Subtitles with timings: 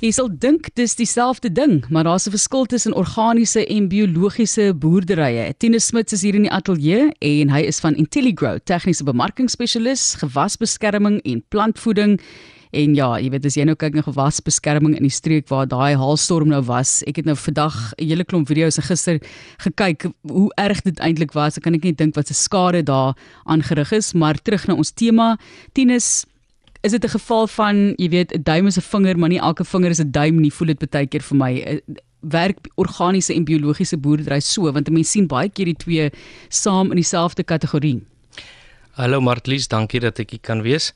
[0.00, 5.52] Jy sal dink dis dieselfde ding, maar daar's 'n verskil tussen organiese en biologiese boerderye.
[5.58, 11.20] Tine Smit is hier in die ateljee en hy is van Intelligrow, tegniese bemarkingsspesialis, gewasbeskerming
[11.22, 12.18] en plantvoeding.
[12.72, 15.96] En ja, jy weet as jy nou kyk na gewasbeskerming in die streek waar daai
[15.96, 17.02] haalstorm nou was.
[17.02, 19.20] Ek het nou vandag 'n hele klomp video's gister
[19.58, 21.58] gekyk hoe erg dit eintlik was.
[21.58, 23.14] Ek kan net dink wat se skade daar
[23.44, 25.36] aangerig is, maar terug na ons tema.
[25.74, 26.24] Tinus,
[26.80, 29.64] is dit 'n geval van jy weet 'n duim is 'n vinger maar nie elke
[29.64, 31.60] vinger is 'n duim nie voel dit baie keer vir my.
[31.60, 31.78] Eh,
[32.20, 36.10] werk organiese en biologiese boerdery so want mense sien baie keer die twee
[36.48, 38.02] saam in dieselfde kategorie.
[38.92, 40.92] Hallo Martlies dankie dat ek hier kan wees.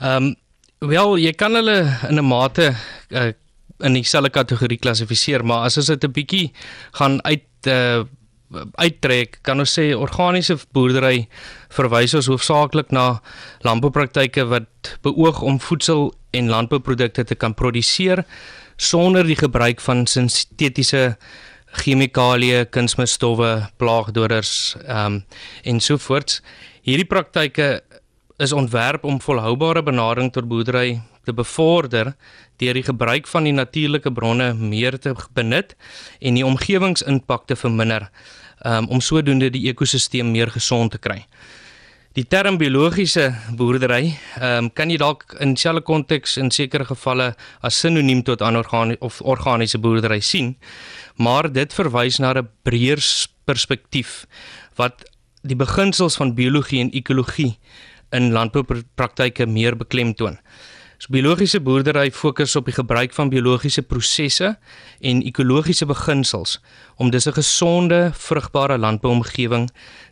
[0.00, 0.34] Ehm um,
[0.78, 2.74] wel jy kan hulle in 'n mate
[3.10, 3.32] uh,
[3.80, 6.52] in dieselfde kategorie klassifiseer maar as ons dit 'n bietjie
[6.92, 8.04] gaan uit uh,
[8.80, 11.26] uittrek, kan ons sê organiese boerdery
[11.72, 13.20] verwys ons hoofsaaklik na
[13.66, 18.24] landboupraktyke wat beoog om voedsel en landbouprodukte te kan produseer
[18.76, 21.16] sonder die gebruik van sintetiese
[21.82, 25.22] chemikalieë, kunsmisstowwe, plaagdoders um,
[25.64, 26.40] en so voort.
[26.84, 27.80] Hierdie praktyke
[28.42, 32.12] is ontwerp om volhoubare benadering tot boerdery te bevorder
[32.58, 35.76] deur die gebruik van die natuurlike bronne meer te benut
[36.20, 38.08] en die omgewingsimpak te verminder
[38.64, 41.24] um, om sodoende die ekosisteem meer gesond te kry.
[42.12, 47.30] Die term biologiese boerdery, ehm um, kan jy dalk in dieselfde konteks in sekere gevalle
[47.64, 50.56] as sinoniem tot anorganiese of organiese boerdery sien,
[51.16, 53.00] maar dit verwys na 'n breër
[53.44, 54.26] perspektief
[54.76, 55.04] wat
[55.42, 57.56] die beginsels van biologie en ekologie
[58.12, 60.38] in landboupraktyke meer beklemtoon.
[61.02, 64.52] So biologiese boerdery fokus op die gebruik van biologiese prosesse
[65.02, 66.60] en ekologiese beginsels
[66.96, 69.70] om dis 'n gesonde, vrugbare landbouomgewing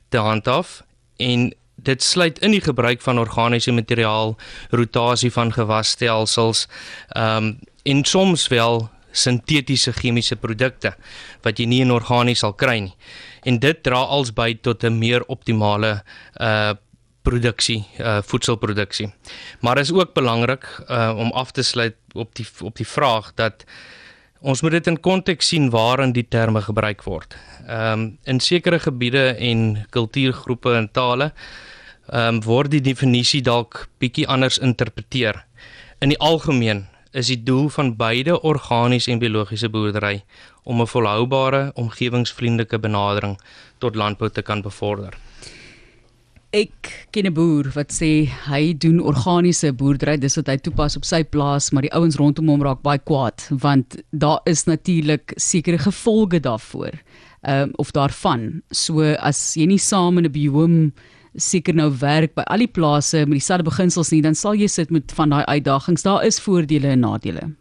[0.08, 0.82] te handhaaf
[1.16, 4.36] en dit sluit in die gebruik van organiese materiaal,
[4.70, 6.66] rotasie van gewasstelsels,
[7.08, 10.96] ehm um, en soms wel sintetiese chemiese produkte
[11.42, 12.96] wat jy nie in organies sal kry nie.
[13.42, 16.02] En dit dra als by tot 'n meer optimale
[16.40, 16.74] uh
[17.22, 19.12] produksie uh voedselproduksie.
[19.60, 23.64] Maar is ook belangrik uh om af te sluit op die op die vraag dat
[24.40, 27.36] ons moet dit in konteks sien waarin die terme gebruik word.
[27.66, 31.32] Ehm um, in sekere gebiede en kultuurgroepe en tale
[32.08, 35.44] ehm um, word die definisie dalk bietjie anders interpreteer.
[36.00, 40.24] In die algemeen is die doel van beide organies en biologiese boerdery
[40.62, 43.40] om 'n volhoubare, omgewingsvriendelike benadering
[43.78, 45.14] tot landbou te kan bevorder.
[46.50, 51.04] Ek ken 'n boer wat sê hy doen organiese boerdery, dis wat hy toepas op
[51.04, 55.78] sy plaas, maar die ouens rondom hom raak baie kwaad want daar is natuurlik sekere
[55.78, 56.90] gevolge daarvoor.
[57.46, 58.62] Ehm um, of daarvan.
[58.72, 60.92] So as jy nie saam in 'n biome
[61.36, 64.90] seker nou werk by al die plase met dieselfde beginsels nie, dan sal jy sit
[64.90, 66.02] met van daai uitdagings.
[66.02, 67.54] Daar is voordele en nadele.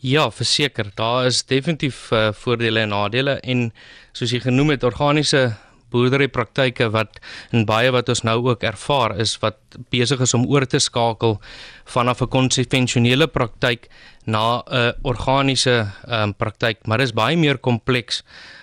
[0.00, 3.72] Ja, verseker, daar is definitief uh, voordele en nadele en
[4.12, 5.56] soos jy genoem het, organiese
[5.90, 7.20] boerderypraktyke wat
[7.52, 9.58] in baie wat ons nou ook ervaar is wat
[9.90, 11.40] besig is om oor te skakel
[11.84, 13.88] vanaf 'n konvensionele praktyk
[14.26, 18.22] na 'n organiese um, praktyk, maar dit is baie meer kompleks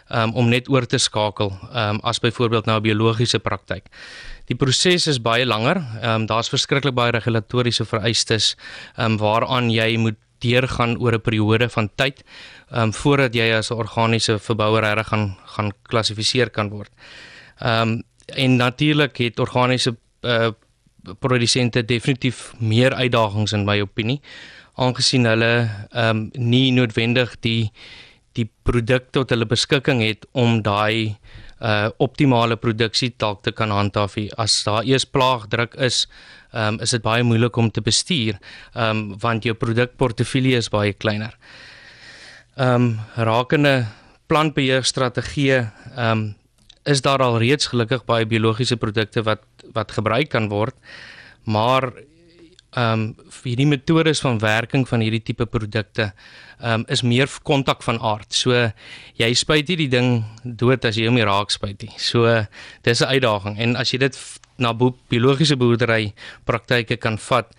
[0.10, 3.86] um, om net oor te skakel um, as byvoorbeeld na 'n biologiese praktyk.
[4.48, 5.78] Die proses is baie langer.
[6.02, 8.56] Ehm um, daar's verskriklik baie regulatoriese vereistes
[8.96, 12.24] ehm um, waaraan jy moet deurgaan oor 'n periode van tyd
[12.72, 16.92] ehm um, voordat jy as 'n organiese verbouer reg gaan gaan klassifiseer kan word.
[17.60, 20.52] Ehm um, en natuurlik het organiese uh,
[21.20, 24.22] produsente definitief meer uitdagings in my opinie
[24.76, 27.72] aangesien hulle ehm um, nie noodwendig die
[28.38, 31.18] die produk tot hulle beskikking het om daai
[31.62, 34.18] uh optimale produksie dalk te kan handhaaf.
[34.38, 36.06] As daar eers plaagdruk is,
[36.54, 38.38] um, is dit baie moeilik om te bestuur,
[38.76, 41.38] um, want jou produkportefeulje is baie kleiner.
[42.58, 43.86] Ehm um, rakende
[44.28, 45.60] plantbeheerstrategieë
[45.96, 46.36] ehm um,
[46.88, 49.44] is daar al reeds gelukkig baie biologiese produkte wat
[49.76, 50.76] wat gebruik kan word.
[51.44, 51.92] Maar
[52.78, 56.12] ehm um, hierdie metodes van werking van hierdie tipe produkte
[56.60, 58.34] ehm um, is meer kontak van aard.
[58.34, 58.54] So
[59.18, 61.94] jy spuit nie die ding dood as jy hom raak spuit nie.
[61.98, 62.46] So
[62.84, 64.18] dis 'n uitdaging en as jy dit
[64.58, 66.14] na biologiese boerdery
[66.46, 67.54] praktyke kan vat,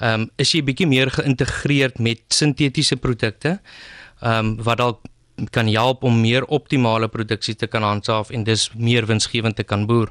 [0.00, 3.60] ehm um, is jy bietjie meer geïntegreerd met sintetiese produkte.
[4.22, 5.00] Ehm um, wat dalk
[5.50, 9.86] kan help om meer optimale produksie te kan handhaaf en dis meer winsgewend te kan
[9.86, 10.10] boer.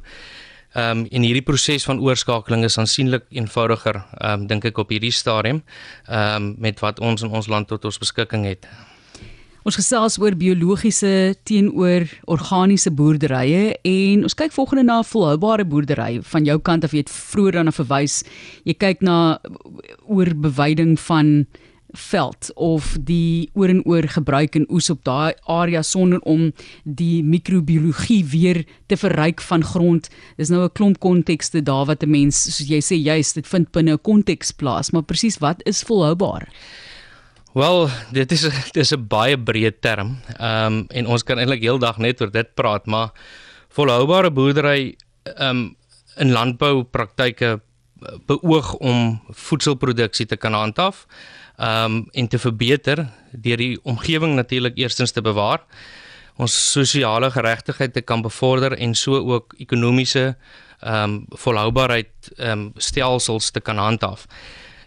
[0.73, 4.89] Ehm um, en hierdie proses van oorskakeling is aansienlik eenvoudiger, ehm um, dink ek op
[4.89, 5.61] hierdie stadium,
[6.07, 8.65] ehm um, met wat ons in ons land tot ons beskikking het.
[9.63, 16.43] Ons gesels oor biologiese teenoor organiese boerderye en ons kyk volgende na volhoubare boerdery van
[16.43, 18.23] jou kant af jy het vroeër dan verwys
[18.67, 19.37] jy kyk na
[20.03, 21.45] oor bewyding van
[21.93, 26.47] veld of die oor en oor gebruik in oes op daai area sonder om
[26.83, 30.09] die microbiologie weer te verryk van grond.
[30.37, 33.71] Dis nou 'n klomp kontekste daar wat 'n mens soos jy sê juist dit vind
[33.71, 36.47] binne 'n konteks plaas, maar presies wat is volhoubaar?
[37.53, 40.17] Wel, dit is dit is 'n baie breë term.
[40.39, 43.11] Ehm um, en ons kan eintlik heeldag net oor dit praat, maar
[43.69, 45.75] volhoubare boerdery ehm um,
[46.17, 47.61] in landboupraktyke
[48.25, 54.77] beoog om voedselproduksie te kan handhaaf ehm um, en te verbeter deur die omgewing natuurlik
[54.77, 55.61] eerstens te bewaar
[56.41, 60.33] ons sosiale geregtigheid te kan bevorder en so ook ekonomiese
[60.81, 64.25] um, volhoubaarheid um, stelsels te kan handhaaf.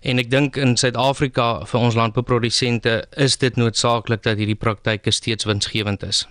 [0.06, 5.46] En ek dink in Suid-Afrika vir ons landbouprodusente is dit noodsaaklik dat hierdie praktyke steeds
[5.46, 6.26] winsgewend is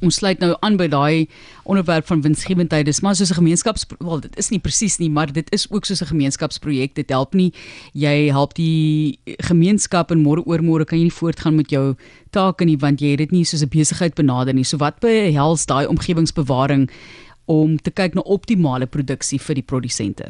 [0.00, 1.28] ons sluit nou aan by daai
[1.64, 2.86] onderwerp van winsgewendheid.
[2.88, 5.84] Dis maar soos 'n gemeenskaps wel dit is nie presies nie, maar dit is ook
[5.84, 6.94] soos 'n gemeenskapsprojek.
[6.94, 7.52] Dit help nie
[7.92, 11.96] jy help die gemeenskap en môre oor môre kan jy nie voortgaan met jou
[12.30, 14.64] take nie want jy het dit nie soos 'n besigheid benader nie.
[14.64, 16.90] So wat behels daai omgewingsbewaring
[17.46, 20.24] om te kyk na optimale produksie vir die produsente?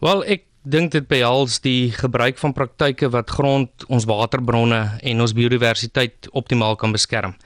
[0.00, 5.32] Wel ek dink dit behels die gebruik van praktyke wat grond, ons waterbronne en ons
[5.32, 7.36] biodiversiteit optimaal kan beskerm.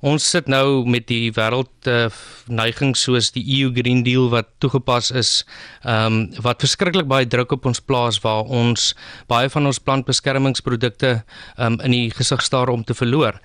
[0.00, 2.08] Ons sit nou met die wêreld uh,
[2.48, 5.44] neiging soos die EU Green Deal wat toegepas is,
[5.84, 8.92] ehm um, wat verskriklik baie druk op ons plaas waar ons
[9.28, 13.40] baie van ons plantbeskermingsprodukte ehm um, in die gesig staar om te verloor.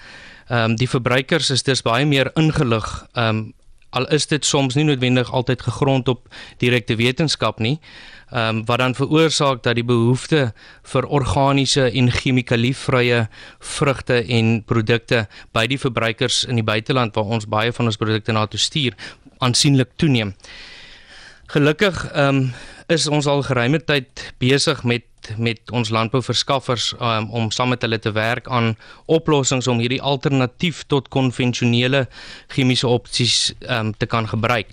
[0.49, 3.53] Ehm um, die verbruikers is dus baie meer ingelig ehm um,
[3.91, 6.27] al is dit soms nie noodwendig altyd gegrond op
[6.63, 7.79] direkte wetenskap nie
[8.31, 10.53] ehm um, wat dan veroorsaak dat die behoefte
[10.93, 13.27] vir organiese en chemikalievrye
[13.59, 18.31] vrugte en produkte by die verbruikers in die buiteland waar ons baie van ons produkte
[18.31, 18.95] na toe stuur
[19.39, 20.35] aansienlik toeneem.
[21.51, 22.53] Gelukkig ehm um,
[22.91, 25.07] is ons al geruime tyd besig met
[25.37, 28.73] met ons landbouverskaffers um, om saam met hulle te werk aan
[29.05, 32.07] oplossings om hierdie alternatief tot konvensionele
[32.47, 34.71] chemiese opsies um, te kan gebruik.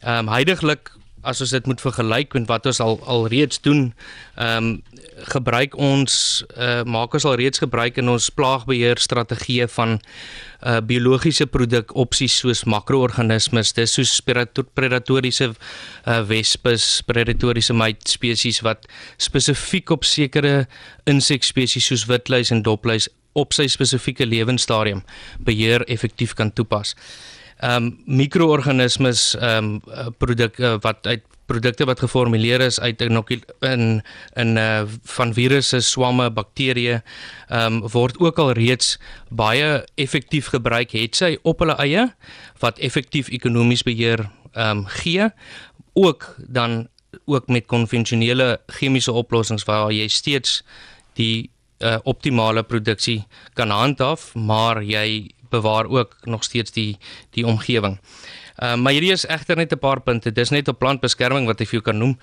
[0.00, 0.90] Ehm um, heidaglik
[1.24, 3.92] as ons dit moet vergelyk met wat ons al al reeds doen,
[4.36, 4.82] ehm um,
[5.30, 6.14] gebruik ons
[6.58, 12.34] uh, maak ons al reeds gebruik in ons plaagbeheer strategieë van uh, biologiese produk opsies
[12.42, 18.88] soos makroorganismes, dis soos predatoriese uh, wespes, predatoriese myt spesies wat
[19.22, 20.66] spesifiek op sekere
[21.06, 25.02] insekspesies soos witluis en dopluis op sy spesifieke lewensstadium
[25.46, 26.94] beheer effektief kan toepas
[27.64, 33.22] ehm um, mikroorganismes ehm um, produk uh, wat uit produkte wat geformuleer is uit in
[34.34, 37.00] in uh, van virusse, swamme, bakterieë
[37.48, 42.08] ehm um, word ook al reeds baie effektief gebruik het sy op hulle eie
[42.60, 45.30] wat effektief ekonomies beheer ehm um, gee
[45.94, 46.88] ook dan
[47.24, 50.62] ook met konvensionele chemiese oplossings waar jy steeds
[51.14, 53.24] die uh, optimale produksie
[53.54, 56.96] kan handhaaf maar jy bewaar ook nog steeds die
[57.36, 57.98] die omgewing.
[58.54, 60.32] Ehm uh, maar hierdie is egter net 'n paar punte.
[60.32, 62.18] Dis net op plantbeskerming wat ek vir jou kan noem.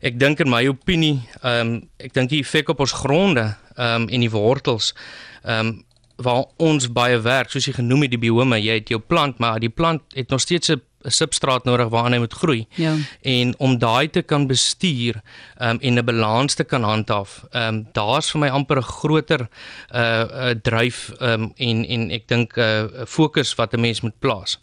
[0.00, 4.02] Ek dink in my opinie, ehm um, ek dink die effek op ons gronde ehm
[4.02, 4.94] um, en die wortels
[5.42, 5.84] ehm um,
[6.16, 9.60] waar ons baie werk, soos jy genoem het die biome, jy het jou plant, maar
[9.60, 12.66] die plant het nog steeds 'n substraat nodig waaraan hy moet groei.
[12.74, 12.94] Ja.
[13.22, 15.20] En om daai te kan bestuur
[15.58, 17.44] um, en 'n balans te kan handhaaf.
[17.50, 19.48] Ehm um, daar's vir my amper 'n groter
[19.94, 24.18] uh, uh, dryf um, en en ek dink 'n uh, fokus wat 'n mens moet
[24.18, 24.60] plaas.